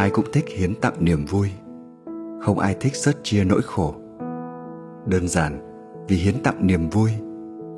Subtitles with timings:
[0.00, 1.50] ai cũng thích hiến tặng niềm vui.
[2.40, 3.94] Không ai thích sớt chia nỗi khổ.
[5.06, 5.60] Đơn giản,
[6.08, 7.10] vì hiến tặng niềm vui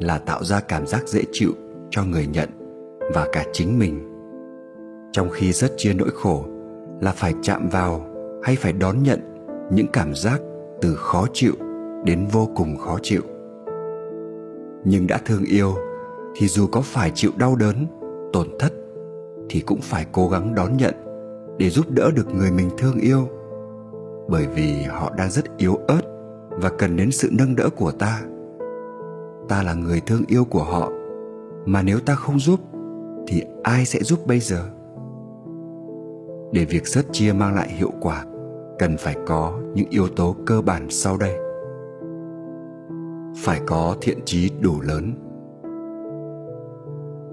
[0.00, 1.52] là tạo ra cảm giác dễ chịu
[1.90, 2.48] cho người nhận
[3.14, 4.00] và cả chính mình.
[5.12, 6.44] Trong khi rất chia nỗi khổ
[7.00, 8.06] là phải chạm vào
[8.42, 9.20] hay phải đón nhận
[9.72, 10.40] những cảm giác
[10.80, 11.52] từ khó chịu
[12.04, 13.22] đến vô cùng khó chịu.
[14.84, 15.74] Nhưng đã thương yêu
[16.36, 17.86] thì dù có phải chịu đau đớn,
[18.32, 18.72] tổn thất
[19.50, 21.11] thì cũng phải cố gắng đón nhận
[21.58, 23.28] để giúp đỡ được người mình thương yêu.
[24.28, 26.00] Bởi vì họ đang rất yếu ớt
[26.50, 28.20] và cần đến sự nâng đỡ của ta.
[29.48, 30.90] Ta là người thương yêu của họ,
[31.66, 32.60] mà nếu ta không giúp,
[33.26, 34.64] thì ai sẽ giúp bây giờ?
[36.52, 38.24] Để việc sớt chia mang lại hiệu quả,
[38.78, 41.36] cần phải có những yếu tố cơ bản sau đây.
[43.36, 45.12] Phải có thiện chí đủ lớn.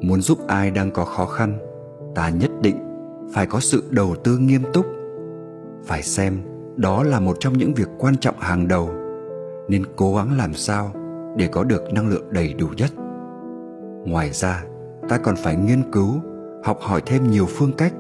[0.02, 1.58] Muốn giúp ai đang có khó khăn,
[2.16, 2.89] ta nhất định
[3.34, 4.86] phải có sự đầu tư nghiêm túc.
[5.84, 6.38] Phải xem
[6.76, 8.90] đó là một trong những việc quan trọng hàng đầu,
[9.68, 10.92] nên cố gắng làm sao
[11.36, 12.92] để có được năng lượng đầy đủ nhất.
[14.06, 14.64] Ngoài ra,
[15.10, 16.14] ta còn phải nghiên cứu,
[16.64, 17.94] học hỏi thêm nhiều phương cách,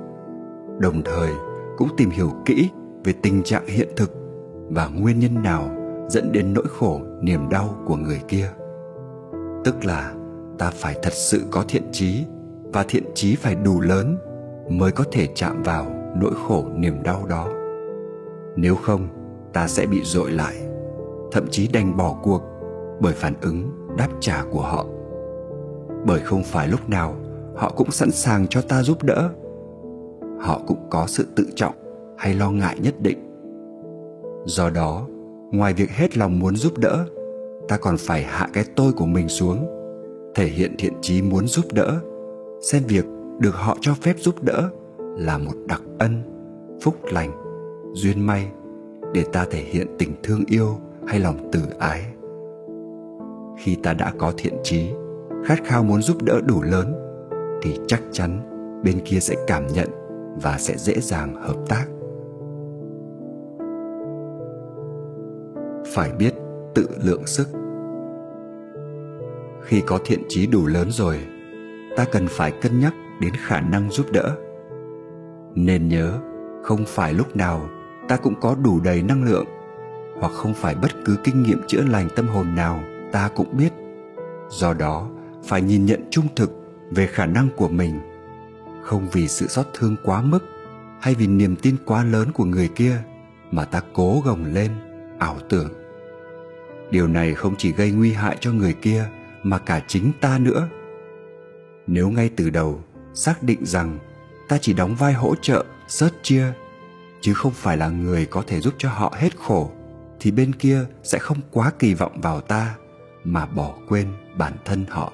[0.80, 1.30] đồng thời
[1.77, 2.69] cũng tìm hiểu kỹ
[3.03, 4.11] về tình trạng hiện thực
[4.69, 5.69] và nguyên nhân nào
[6.09, 8.50] dẫn đến nỗi khổ, niềm đau của người kia.
[9.66, 10.13] Tức là
[10.57, 12.25] ta phải thật sự có thiện trí
[12.63, 14.17] và thiện trí phải đủ lớn
[14.70, 17.48] mới có thể chạm vào nỗi khổ niềm đau đó.
[18.56, 19.08] Nếu không,
[19.53, 20.56] ta sẽ bị dội lại,
[21.31, 22.42] thậm chí đành bỏ cuộc
[23.00, 24.86] bởi phản ứng đáp trả của họ.
[26.06, 27.16] Bởi không phải lúc nào
[27.56, 29.29] họ cũng sẵn sàng cho ta giúp đỡ.
[30.40, 31.75] Họ cũng có sự tự trọng
[32.18, 33.18] hay lo ngại nhất định.
[34.46, 35.08] Do đó,
[35.52, 37.06] ngoài việc hết lòng muốn giúp đỡ,
[37.68, 39.68] ta còn phải hạ cái tôi của mình xuống,
[40.35, 42.00] thể hiện thiện chí muốn giúp đỡ,
[42.62, 43.06] xem việc
[43.39, 44.69] được họ cho phép giúp đỡ
[45.17, 46.22] là một đặc ân
[46.81, 47.31] phúc lành
[47.94, 48.51] duyên may
[49.13, 50.77] để ta thể hiện tình thương yêu
[51.07, 52.05] hay lòng từ ái.
[53.59, 54.89] Khi ta đã có thiện trí,
[55.45, 56.94] khát khao muốn giúp đỡ đủ lớn
[57.61, 58.39] thì chắc chắn
[58.83, 59.88] bên kia sẽ cảm nhận
[60.41, 61.85] và sẽ dễ dàng hợp tác.
[65.94, 66.33] Phải biết
[66.75, 67.47] tự lượng sức.
[69.61, 71.19] Khi có thiện trí đủ lớn rồi
[71.97, 74.35] ta cần phải cân nhắc đến khả năng giúp đỡ.
[75.56, 76.19] Nên nhớ,
[76.63, 77.69] không phải lúc nào
[78.07, 79.46] ta cũng có đủ đầy năng lượng,
[80.19, 83.74] hoặc không phải bất cứ kinh nghiệm chữa lành tâm hồn nào ta cũng biết.
[84.50, 85.09] Do đó,
[85.44, 86.52] phải nhìn nhận trung thực
[86.91, 88.00] về khả năng của mình.
[88.84, 90.44] Không vì sự xót thương quá mức
[91.02, 92.97] hay vì niềm tin quá lớn của người kia
[93.52, 94.72] mà ta cố gồng lên,
[95.19, 95.69] ảo tưởng.
[96.91, 99.06] Điều này không chỉ gây nguy hại cho người kia
[99.44, 100.68] mà cả chính ta nữa.
[101.88, 102.81] Nếu ngay từ đầu
[103.19, 104.00] xác định rằng
[104.47, 106.46] ta chỉ đóng vai hỗ trợ, sớt chia,
[107.22, 109.72] chứ không phải là người có thể giúp cho họ hết khổ,
[110.19, 112.75] thì bên kia sẽ không quá kỳ vọng vào ta
[113.24, 115.13] mà bỏ quên bản thân họ.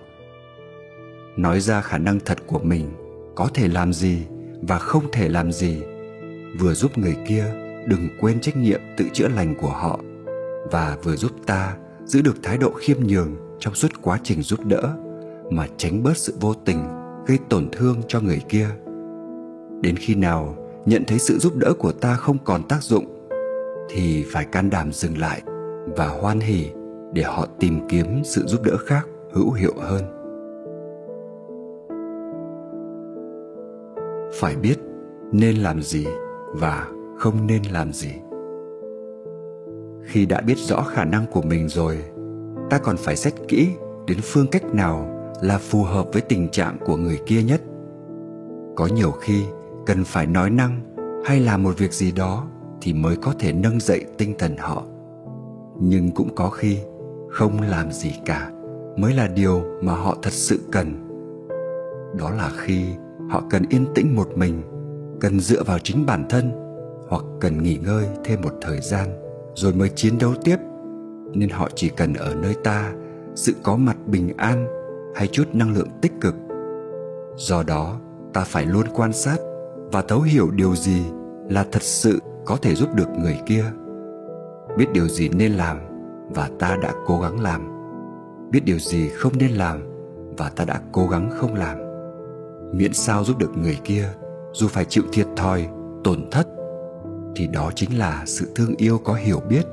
[1.37, 2.93] Nói ra khả năng thật của mình,
[3.35, 4.25] có thể làm gì
[4.61, 5.83] và không thể làm gì,
[6.59, 7.45] vừa giúp người kia
[7.87, 9.99] đừng quên trách nhiệm tự chữa lành của họ
[10.71, 14.65] và vừa giúp ta giữ được thái độ khiêm nhường trong suốt quá trình giúp
[14.65, 14.95] đỡ
[15.51, 18.67] mà tránh bớt sự vô tình gây tổn thương cho người kia.
[19.81, 20.55] Đến khi nào
[20.85, 23.05] nhận thấy sự giúp đỡ của ta không còn tác dụng,
[23.89, 25.41] thì phải can đảm dừng lại
[25.97, 26.65] và hoan hỉ
[27.13, 30.03] để họ tìm kiếm sự giúp đỡ khác hữu hiệu hơn.
[34.39, 34.75] Phải biết
[35.31, 36.05] nên làm gì
[36.53, 36.87] và
[37.17, 38.11] không nên làm gì.
[40.03, 41.97] Khi đã biết rõ khả năng của mình rồi,
[42.69, 43.69] ta còn phải xét kỹ
[44.07, 47.61] đến phương cách nào là phù hợp với tình trạng của người kia nhất.
[48.75, 49.43] Có nhiều khi,
[49.85, 50.81] cần phải nói năng
[51.25, 52.47] hay làm một việc gì đó
[52.81, 54.83] thì mới có thể nâng dậy tinh thần họ.
[55.79, 56.77] Nhưng cũng có khi,
[57.29, 58.51] không làm gì cả
[58.97, 61.07] mới là điều mà họ thật sự cần.
[62.19, 62.85] Đó là khi
[63.29, 64.61] họ cần yên tĩnh một mình,
[65.19, 66.51] cần dựa vào chính bản thân
[67.09, 69.07] hoặc cần nghỉ ngơi thêm một thời gian
[69.55, 70.57] rồi mới chiến đấu tiếp.
[71.33, 72.93] Nên họ chỉ cần ở nơi ta,
[73.35, 74.84] sự có mặt bình an
[75.15, 76.35] hay chút năng lượng tích cực.
[77.37, 77.99] Do đó,
[78.33, 79.37] ta phải luôn quan sát
[79.91, 81.05] và thấu hiểu điều gì
[81.49, 83.65] là thật sự có thể giúp được người kia.
[84.77, 85.79] Biết điều gì nên làm
[86.29, 87.71] và ta đã cố gắng làm.
[88.51, 89.83] Biết điều gì không nên làm
[90.37, 91.77] và ta đã cố gắng không làm.
[92.71, 94.09] Miễn sao giúp được người kia,
[94.53, 95.67] dù phải chịu thiệt thòi,
[96.03, 96.47] tổn thất,
[97.35, 99.65] thì đó chính là sự thương yêu có hiểu biết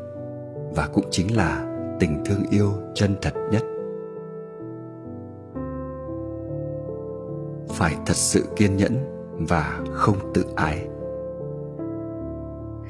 [0.75, 3.63] và cũng chính là tình thương yêu chân thật nhất.
[7.83, 8.97] Phải thật sự kiên nhẫn
[9.49, 10.87] và không tự ái.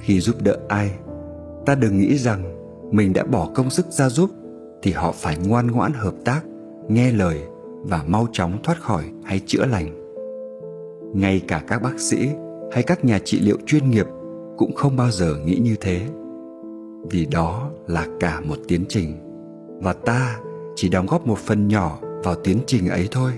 [0.01, 0.91] Khi giúp đỡ ai,
[1.67, 2.43] ta đừng nghĩ rằng
[2.91, 4.31] mình đã bỏ công sức ra giúp
[4.83, 6.41] thì họ phải ngoan ngoãn hợp tác,
[6.89, 7.41] nghe lời
[7.83, 10.15] và mau chóng thoát khỏi hay chữa lành.
[11.15, 12.29] Ngay cả các bác sĩ
[12.73, 14.07] hay các nhà trị liệu chuyên nghiệp
[14.57, 16.01] cũng không bao giờ nghĩ như thế.
[17.11, 19.17] Vì đó là cả một tiến trình
[19.83, 20.37] và ta
[20.75, 23.33] chỉ đóng góp một phần nhỏ vào tiến trình ấy thôi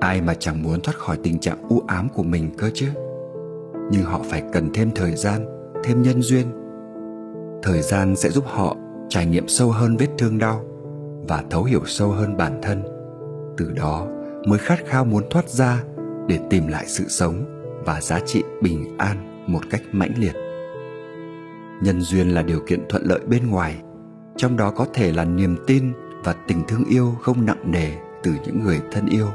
[0.00, 2.86] ai mà chẳng muốn thoát khỏi tình trạng u ám của mình cơ chứ?
[3.90, 5.46] Nhưng họ phải cần thêm thời gian,
[5.84, 6.46] thêm nhân duyên.
[7.62, 8.76] Thời gian sẽ giúp họ
[9.08, 10.64] trải nghiệm sâu hơn vết thương đau
[11.28, 12.82] và thấu hiểu sâu hơn bản thân.
[13.56, 14.06] Từ đó
[14.46, 15.82] mới khát khao muốn thoát ra
[16.28, 17.44] để tìm lại sự sống
[17.86, 20.34] và giá trị bình an một cách mãnh liệt.
[21.82, 23.82] Nhân duyên là điều kiện thuận lợi bên ngoài,
[24.36, 25.92] trong đó có thể là niềm tin
[26.24, 27.90] và tình thương yêu không nặng nề
[28.22, 29.26] từ những người thân yêu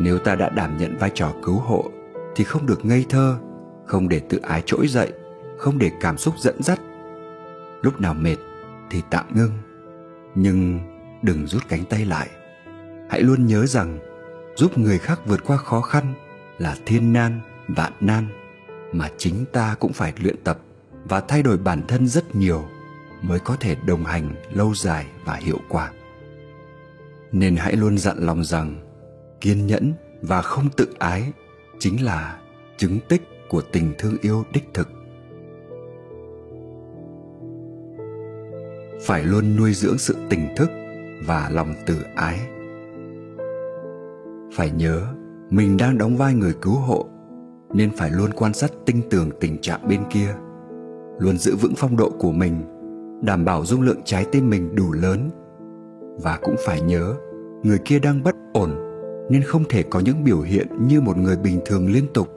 [0.00, 1.90] nếu ta đã đảm nhận vai trò cứu hộ,
[2.36, 3.38] thì không được ngây thơ,
[3.86, 5.12] không để tự ái trỗi dậy,
[5.58, 6.80] không để cảm xúc dẫn dắt.
[7.82, 8.36] Lúc nào mệt
[8.90, 9.50] thì tạm ngưng.
[10.34, 10.80] Nhưng
[11.22, 12.28] đừng rút cánh tay lại.
[13.10, 13.98] Hãy luôn nhớ rằng
[14.56, 16.14] giúp người khác vượt qua khó khăn
[16.58, 18.26] là thiên nan, vạn nan,
[18.92, 20.58] mà chính ta cũng phải luyện tập
[21.04, 22.64] và thay đổi bản thân rất nhiều
[23.22, 25.92] mới có thể đồng hành lâu dài và hiệu quả.
[27.32, 28.89] Nên hãy luôn dặn lòng rằng
[29.40, 29.92] kiên nhẫn
[30.22, 31.32] và không tự ái
[31.78, 32.38] chính là
[32.76, 34.88] chứng tích của tình thương yêu đích thực.
[39.02, 40.70] Phải luôn nuôi dưỡng sự tỉnh thức
[41.26, 42.38] và lòng từ ái.
[44.54, 45.06] Phải nhớ,
[45.50, 47.08] mình đang đóng vai người cứu hộ,
[47.74, 50.34] nên phải luôn quan sát tinh tường tình trạng bên kia,
[51.18, 52.62] luôn giữ vững phong độ của mình,
[53.22, 55.30] đảm bảo dung lượng trái tim mình đủ lớn.
[56.22, 57.14] Và cũng phải nhớ,
[57.62, 58.89] người kia đang bất ổn
[59.30, 62.28] nên không thể có những biểu hiện như một người bình thường liên tục.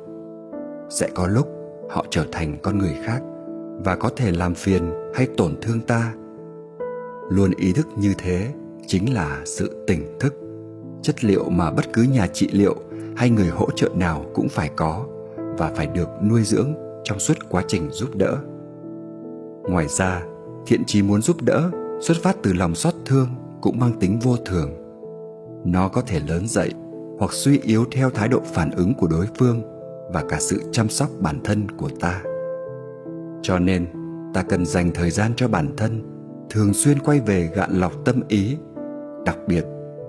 [0.89, 1.47] Sẽ có lúc
[1.89, 3.21] họ trở thành con người khác
[3.85, 6.13] và có thể làm phiền hay tổn thương ta.
[7.29, 8.53] Luôn ý thức như thế
[8.87, 10.33] chính là sự tỉnh thức.
[11.01, 12.75] Chất liệu mà bất cứ nhà trị liệu
[13.15, 15.05] hay người hỗ trợ nào cũng phải có
[15.57, 16.73] và phải được nuôi dưỡng
[17.03, 18.37] trong suốt quá trình giúp đỡ.
[19.69, 20.23] Ngoài ra,
[20.65, 23.27] thiện trí muốn giúp đỡ, xuất phát từ lòng xót thương
[23.61, 24.69] cũng mang tính vô thường.
[25.65, 26.71] Nó có thể lớn dậy
[27.19, 29.61] hoặc suy yếu theo thái độ phản ứng của đối phương
[30.13, 32.21] và cả sự chăm sóc bản thân của ta.
[33.41, 33.85] Cho nên,
[34.33, 36.01] ta cần dành thời gian cho bản thân,
[36.49, 38.57] thường xuyên quay về gạn lọc tâm ý,
[39.25, 39.65] đặc biệt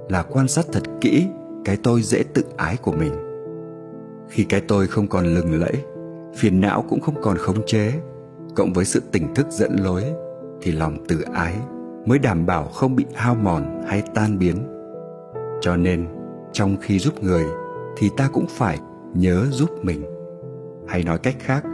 [0.08, 1.26] là quan sát thật kỹ
[1.64, 3.12] cái tôi dễ tự ái của mình.
[4.28, 5.74] Khi cái tôi không còn lừng lẫy,
[6.36, 7.92] phiền não cũng không còn khống chế,
[8.56, 10.04] cộng với sự tỉnh thức dẫn lối,
[10.62, 11.54] thì lòng tự ái
[12.06, 14.56] mới đảm bảo không bị hao mòn hay tan biến.
[15.60, 16.06] Cho nên
[16.54, 17.44] trong khi giúp người,
[17.96, 18.78] thì ta cũng phải
[19.14, 20.04] nhớ giúp mình.
[20.86, 21.64] Hay nói cách khác,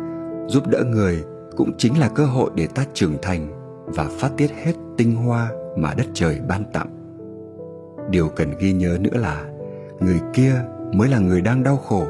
[0.46, 1.24] giúp đỡ người
[1.56, 3.48] cũng chính là cơ hội để ta trưởng thành
[3.86, 6.96] và phát tiết hết tinh hoa mà đất trời ban tặng.
[8.10, 9.44] Điều cần ghi nhớ nữa là,
[10.00, 10.52] người kia
[10.92, 12.06] mới là người đang đau khổ,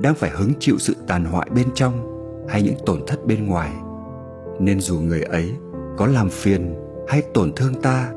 [0.00, 1.92] đang phải hứng chịu sự tàn hoại bên trong
[2.48, 3.70] hay những tổn thất bên ngoài.
[4.58, 5.52] Nên dù người ấy
[5.96, 6.74] có làm phiền
[7.08, 8.12] hay tổn thương ta,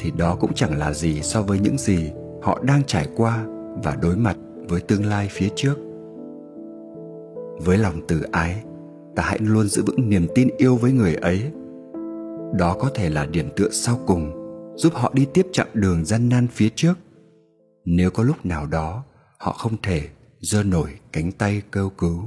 [0.00, 3.46] thì đó cũng chẳng là gì so với những gì họ đang trải qua
[3.82, 4.36] và đối mặt
[4.68, 5.74] với tương lai phía trước.
[7.64, 8.64] Với lòng từ ái,
[9.16, 11.42] ta hãy luôn giữ vững niềm tin yêu với người ấy.
[12.58, 14.32] Đó có thể là điểm tựa sau cùng
[14.76, 16.94] giúp họ đi tiếp chặng đường gian nan phía trước.
[17.84, 19.04] Nếu có lúc nào đó
[19.38, 20.02] họ không thể
[20.40, 22.22] giơ nổi cánh tay kêu cứu.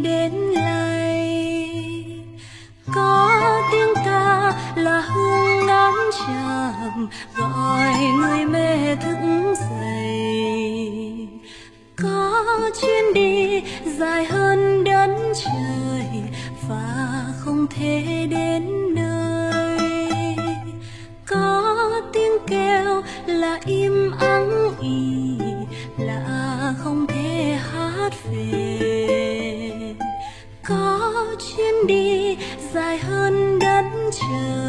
[0.00, 0.82] đến lầy
[2.94, 3.30] có
[3.72, 9.16] tiếng ca là hương ngán trầm gọi người mê thức
[9.60, 11.28] dậy.
[12.02, 12.44] Có
[12.80, 13.62] chuyến đi
[13.98, 16.22] dài hơn đất trời,
[16.68, 20.36] và không thể đến nơi.
[21.26, 24.31] Có tiếng kêu là im ắng.
[34.12, 34.61] 桥